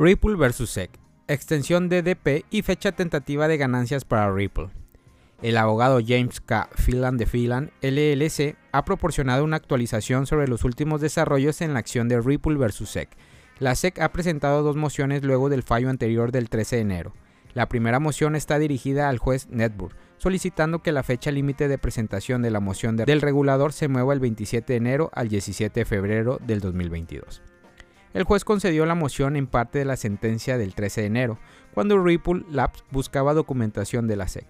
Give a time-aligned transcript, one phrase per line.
[0.00, 0.90] Ripple vs SEC,
[1.26, 4.68] extensión de DP y fecha tentativa de ganancias para Ripple.
[5.42, 6.68] El abogado James K.
[6.76, 12.08] Phelan de Phelan LLC ha proporcionado una actualización sobre los últimos desarrollos en la acción
[12.08, 13.08] de Ripple vs SEC.
[13.58, 17.12] La SEC ha presentado dos mociones luego del fallo anterior del 13 de enero.
[17.54, 22.40] La primera moción está dirigida al juez Netburg, solicitando que la fecha límite de presentación
[22.40, 26.38] de la moción del regulador se mueva el 27 de enero al 17 de febrero
[26.46, 27.42] del 2022.
[28.18, 31.38] El juez concedió la moción en parte de la sentencia del 13 de enero,
[31.72, 34.44] cuando Ripple Labs buscaba documentación de la SEC.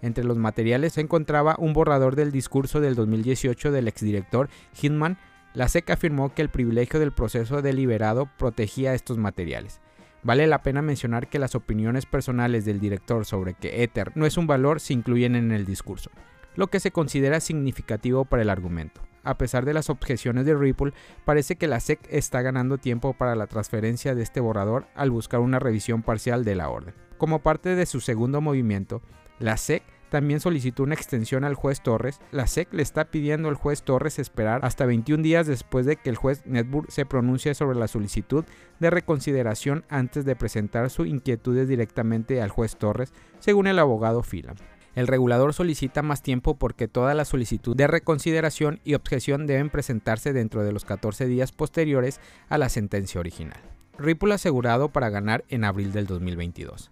[0.00, 4.48] Entre los materiales se encontraba un borrador del discurso del 2018 del exdirector
[4.82, 5.18] Hinman.
[5.54, 9.80] La SEC afirmó que el privilegio del proceso deliberado protegía estos materiales.
[10.24, 14.36] Vale la pena mencionar que las opiniones personales del director sobre que Ether no es
[14.36, 16.10] un valor se incluyen en el discurso,
[16.56, 19.00] lo que se considera significativo para el argumento.
[19.24, 20.92] A pesar de las objeciones de Ripple,
[21.24, 25.40] parece que la SEC está ganando tiempo para la transferencia de este borrador al buscar
[25.40, 26.94] una revisión parcial de la orden.
[27.18, 29.02] Como parte de su segundo movimiento,
[29.38, 29.82] la SEC
[30.12, 32.20] también solicitó una extensión al juez Torres.
[32.32, 36.10] La SEC le está pidiendo al juez Torres esperar hasta 21 días después de que
[36.10, 38.44] el juez Netburg se pronuncie sobre la solicitud
[38.78, 44.56] de reconsideración antes de presentar sus inquietudes directamente al juez Torres, según el abogado Phelan.
[44.94, 50.32] El regulador solicita más tiempo porque toda la solicitud de reconsideración y objeción deben presentarse
[50.32, 53.58] dentro de los 14 días posteriores a la sentencia original.
[53.98, 56.90] Ripple asegurado para ganar en abril del 2022.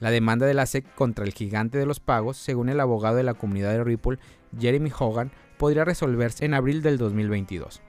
[0.00, 3.22] La demanda de la SEC contra el gigante de los pagos, según el abogado de
[3.22, 4.18] la comunidad de Ripple,
[4.58, 7.80] Jeremy Hogan, podría resolverse en abril del 2022.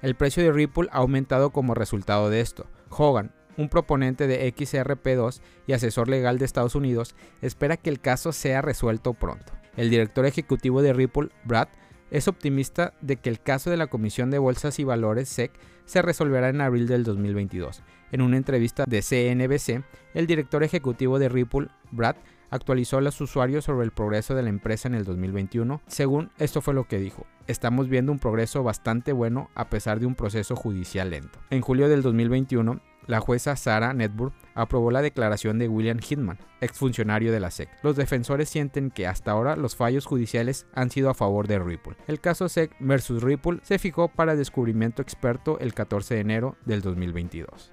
[0.00, 2.66] El precio de Ripple ha aumentado como resultado de esto.
[2.88, 8.32] Hogan, un proponente de XRP2 y asesor legal de Estados Unidos, espera que el caso
[8.32, 9.52] sea resuelto pronto.
[9.76, 11.68] El director ejecutivo de Ripple, Brad,
[12.10, 15.52] es optimista de que el caso de la Comisión de Bolsas y Valores SEC
[15.84, 17.82] se resolverá en abril del 2022.
[18.12, 19.84] En una entrevista de CNBC,
[20.14, 22.16] el director ejecutivo de Ripple, Brad,
[22.50, 25.82] actualizó a los usuarios sobre el progreso de la empresa en el 2021.
[25.86, 30.06] Según esto fue lo que dijo, estamos viendo un progreso bastante bueno a pesar de
[30.06, 31.38] un proceso judicial lento.
[31.50, 37.32] En julio del 2021, la jueza Sarah Netburg aprobó la declaración de William Hitman, exfuncionario
[37.32, 37.70] de la SEC.
[37.82, 41.96] Los defensores sienten que hasta ahora los fallos judiciales han sido a favor de Ripple.
[42.06, 46.82] El caso SEC versus Ripple se fijó para descubrimiento experto el 14 de enero del
[46.82, 47.72] 2022.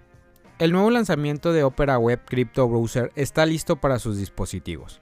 [0.57, 5.01] El nuevo lanzamiento de Opera Web Crypto Browser está listo para sus dispositivos.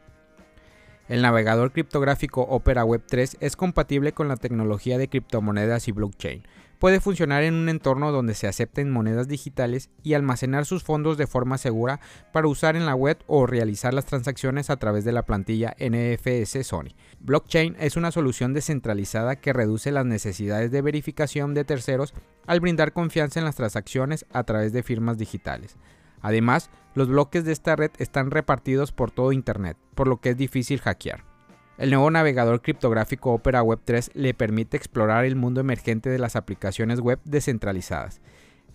[1.07, 6.43] El navegador criptográfico Opera Web 3 es compatible con la tecnología de criptomonedas y blockchain,
[6.83, 11.27] puede funcionar en un entorno donde se acepten monedas digitales y almacenar sus fondos de
[11.27, 12.01] forma segura
[12.33, 16.67] para usar en la web o realizar las transacciones a través de la plantilla NFS
[16.67, 16.89] Sony.
[17.21, 22.13] Blockchain es una solución descentralizada que reduce las necesidades de verificación de terceros
[22.47, 25.77] al brindar confianza en las transacciones a través de firmas digitales.
[26.21, 30.37] Además, los bloques de esta red están repartidos por todo Internet, por lo que es
[30.37, 31.32] difícil hackear.
[31.79, 36.35] El nuevo navegador criptográfico Opera Web 3 le permite explorar el mundo emergente de las
[36.35, 38.21] aplicaciones web descentralizadas.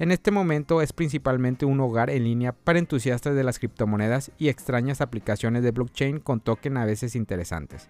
[0.01, 4.49] En este momento es principalmente un hogar en línea para entusiastas de las criptomonedas y
[4.49, 7.89] extrañas aplicaciones de blockchain con token a veces interesantes.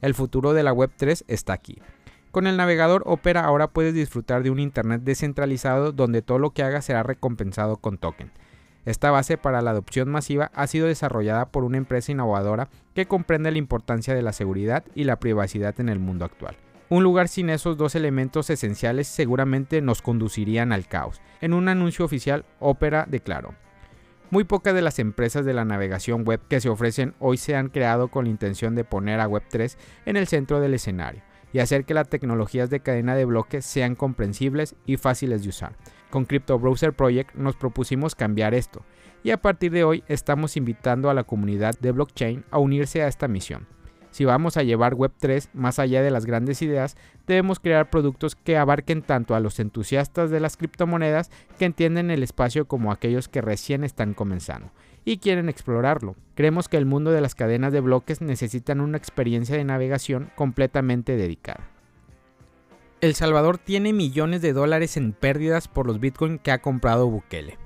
[0.00, 1.78] El futuro de la Web 3 está aquí.
[2.32, 6.64] Con el navegador Opera ahora puedes disfrutar de un Internet descentralizado donde todo lo que
[6.64, 8.32] hagas será recompensado con token.
[8.88, 13.50] Esta base para la adopción masiva ha sido desarrollada por una empresa innovadora que comprende
[13.50, 16.56] la importancia de la seguridad y la privacidad en el mundo actual.
[16.88, 21.20] Un lugar sin esos dos elementos esenciales seguramente nos conducirían al caos.
[21.42, 23.52] En un anuncio oficial, Opera declaró,
[24.30, 27.68] muy pocas de las empresas de la navegación web que se ofrecen hoy se han
[27.68, 29.76] creado con la intención de poner a Web3
[30.06, 31.20] en el centro del escenario
[31.52, 35.76] y hacer que las tecnologías de cadena de bloques sean comprensibles y fáciles de usar.
[36.10, 38.82] Con Crypto Browser Project nos propusimos cambiar esto
[39.22, 43.08] y a partir de hoy estamos invitando a la comunidad de blockchain a unirse a
[43.08, 43.66] esta misión.
[44.10, 46.96] Si vamos a llevar Web3 más allá de las grandes ideas,
[47.26, 52.22] debemos crear productos que abarquen tanto a los entusiastas de las criptomonedas que entienden el
[52.22, 54.70] espacio como aquellos que recién están comenzando
[55.04, 56.16] y quieren explorarlo.
[56.34, 61.16] Creemos que el mundo de las cadenas de bloques necesitan una experiencia de navegación completamente
[61.16, 61.77] dedicada.
[63.00, 67.56] El Salvador tiene millones de dólares en pérdidas por los Bitcoin que ha comprado Bukele.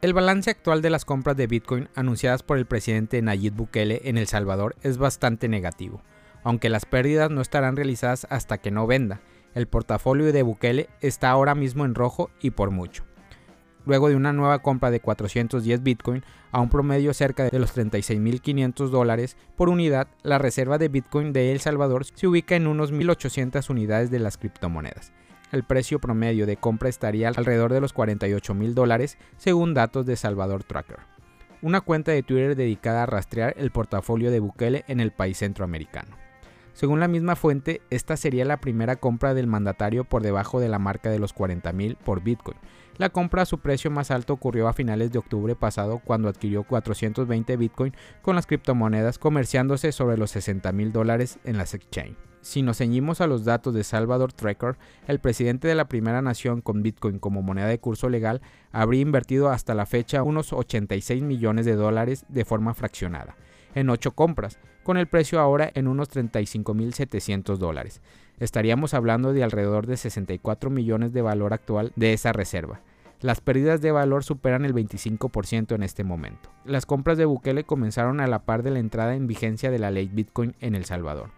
[0.00, 4.16] El balance actual de las compras de Bitcoin anunciadas por el presidente Nayib Bukele en
[4.16, 6.00] El Salvador es bastante negativo,
[6.44, 9.20] aunque las pérdidas no estarán realizadas hasta que no venda.
[9.54, 13.09] El portafolio de Bukele está ahora mismo en rojo y por mucho
[13.86, 16.22] luego de una nueva compra de 410 Bitcoin
[16.52, 21.52] a un promedio cerca de los 36.500 dólares por unidad, la reserva de Bitcoin de
[21.52, 25.12] El Salvador se ubica en unos 1.800 unidades de las criptomonedas.
[25.52, 30.16] el precio promedio de compra estaría alrededor de los 48 mil dólares, según datos de
[30.16, 31.00] Salvador Tracker,
[31.60, 36.16] una cuenta de Twitter dedicada a rastrear el portafolio de Bukele en el país centroamericano.
[36.72, 40.78] Según la misma fuente, esta sería la primera compra del mandatario por debajo de la
[40.78, 42.56] marca de los 40 mil por Bitcoin.
[43.00, 46.64] La compra a su precio más alto ocurrió a finales de octubre pasado cuando adquirió
[46.64, 52.18] 420 Bitcoin con las criptomonedas comerciándose sobre los 60 mil dólares en las exchange.
[52.42, 54.76] Si nos ceñimos a los datos de Salvador Tracker,
[55.06, 59.48] el presidente de la primera nación con Bitcoin como moneda de curso legal habría invertido
[59.48, 63.34] hasta la fecha unos 86 millones de dólares de forma fraccionada,
[63.74, 68.02] en 8 compras, con el precio ahora en unos 35.700 dólares.
[68.38, 72.82] Estaríamos hablando de alrededor de 64 millones de valor actual de esa reserva.
[73.20, 76.48] Las pérdidas de valor superan el 25% en este momento.
[76.64, 79.90] Las compras de Bukele comenzaron a la par de la entrada en vigencia de la
[79.90, 81.28] ley Bitcoin en El Salvador.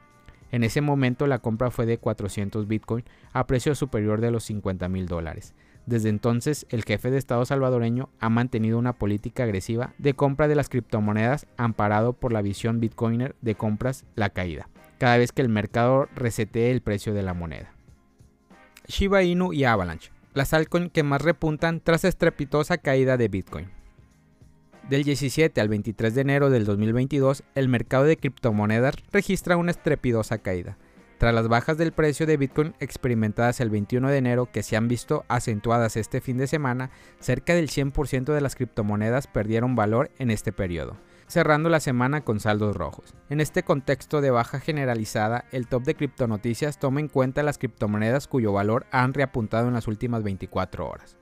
[0.53, 4.89] En ese momento la compra fue de 400 Bitcoin a precio superior de los 50
[4.89, 5.55] mil dólares.
[5.87, 10.55] Desde entonces, el jefe de Estado salvadoreño ha mantenido una política agresiva de compra de
[10.55, 14.69] las criptomonedas amparado por la visión bitcoiner de compras la caída,
[14.99, 17.73] cada vez que el mercado resetee el precio de la moneda.
[18.87, 23.71] Shiba Inu y Avalanche, las altcoins que más repuntan tras estrepitosa caída de Bitcoin.
[24.89, 30.39] Del 17 al 23 de enero del 2022, el mercado de criptomonedas registra una estrepidosa
[30.39, 30.77] caída.
[31.19, 34.89] Tras las bajas del precio de Bitcoin experimentadas el 21 de enero que se han
[34.89, 36.91] visto acentuadas este fin de semana,
[37.21, 40.97] cerca del 100% de las criptomonedas perdieron valor en este periodo,
[41.33, 43.15] cerrando la semana con saldos rojos.
[43.31, 48.29] En este contexto de baja generalizada, el top de criptonoticias toma en cuenta las criptomonedas
[48.29, 51.17] cuyo valor han reapuntado en las últimas 24 horas.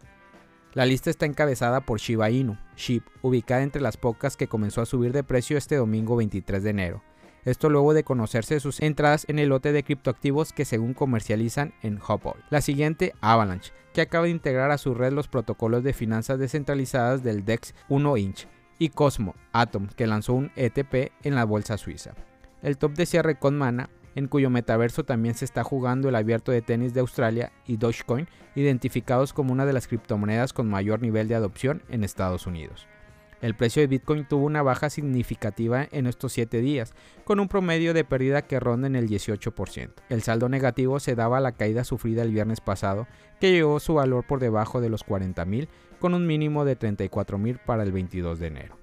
[0.75, 4.87] La lista está encabezada por Shiba Inu, SHIB, ubicada entre las pocas que comenzó a
[4.87, 7.03] subir de precio este domingo 23 de enero.
[7.45, 11.99] Esto luego de conocerse sus entradas en el lote de criptoactivos que según comercializan en
[11.99, 12.43] Hubble.
[12.51, 17.23] La siguiente, Avalanche, que acaba de integrar a su red los protocolos de finanzas descentralizadas
[17.23, 18.49] del DEX 1 Inch,
[18.81, 22.15] y Cosmo, Atom, que lanzó un ETP en la bolsa suiza.
[22.63, 26.51] El top de cierre con Mana, en cuyo metaverso también se está jugando el abierto
[26.51, 31.29] de tenis de Australia y Dogecoin, identificados como una de las criptomonedas con mayor nivel
[31.29, 32.89] de adopción en Estados Unidos.
[33.43, 36.95] El precio de Bitcoin tuvo una baja significativa en estos 7 días,
[37.25, 39.93] con un promedio de pérdida que ronda en el 18%.
[40.09, 43.07] El saldo negativo se daba a la caída sufrida el viernes pasado,
[43.41, 45.69] que llegó su valor por debajo de los 40.000,
[46.01, 48.77] con un mínimo de 34.000 para el 22 de enero.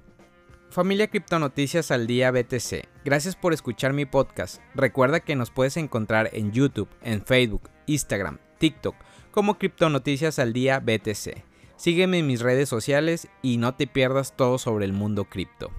[0.69, 4.61] Familia Criptonoticias al Día BTC, gracias por escuchar mi podcast.
[4.75, 8.95] Recuerda que nos puedes encontrar en YouTube, en Facebook, Instagram, TikTok
[9.31, 11.43] como Criptonoticias al Día BTC.
[11.77, 15.71] Sígueme en mis redes sociales y no te pierdas todo sobre el mundo cripto.